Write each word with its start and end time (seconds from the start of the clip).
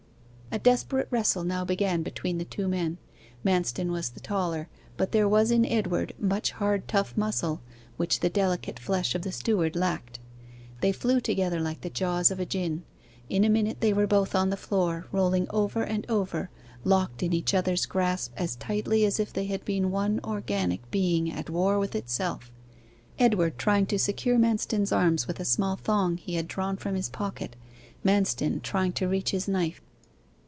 A 0.53 0.59
desperate 0.59 1.07
wrestle 1.09 1.45
now 1.45 1.63
began 1.63 2.03
between 2.03 2.37
the 2.37 2.43
two 2.43 2.67
men. 2.67 2.97
Manston 3.41 3.89
was 3.89 4.09
the 4.09 4.19
taller, 4.19 4.67
but 4.97 5.13
there 5.13 5.27
was 5.29 5.49
in 5.49 5.65
Edward 5.65 6.13
much 6.19 6.51
hard 6.51 6.89
tough 6.89 7.15
muscle 7.15 7.61
which 7.95 8.19
the 8.19 8.27
delicate 8.29 8.77
flesh 8.77 9.15
of 9.15 9.21
the 9.21 9.31
steward 9.31 9.77
lacked. 9.77 10.19
They 10.81 10.91
flew 10.91 11.21
together 11.21 11.61
like 11.61 11.79
the 11.79 11.89
jaws 11.89 12.31
of 12.31 12.39
a 12.41 12.45
gin. 12.45 12.83
In 13.29 13.45
a 13.45 13.49
minute 13.49 13.79
they 13.79 13.93
were 13.93 14.07
both 14.07 14.35
on 14.35 14.49
the 14.49 14.57
floor, 14.57 15.07
rolling 15.13 15.47
over 15.51 15.83
and 15.83 16.05
over, 16.11 16.49
locked 16.83 17.23
in 17.23 17.31
each 17.31 17.53
other's 17.53 17.85
grasp 17.85 18.33
as 18.35 18.57
tightly 18.57 19.05
as 19.05 19.21
if 19.21 19.31
they 19.31 19.45
had 19.45 19.63
been 19.63 19.89
one 19.89 20.19
organic 20.21 20.91
being 20.91 21.31
at 21.31 21.49
war 21.49 21.79
with 21.79 21.95
itself 21.95 22.51
Edward 23.17 23.57
trying 23.57 23.85
to 23.85 23.97
secure 23.97 24.37
Manston's 24.37 24.91
arms 24.91 25.27
with 25.27 25.39
a 25.39 25.45
small 25.45 25.77
thong 25.77 26.17
he 26.17 26.33
had 26.35 26.49
drawn 26.49 26.75
from 26.75 26.95
his 26.95 27.07
pocket, 27.07 27.55
Manston 28.03 28.61
trying 28.61 28.91
to 28.91 29.07
reach 29.07 29.31
his 29.31 29.47
knife. 29.47 29.79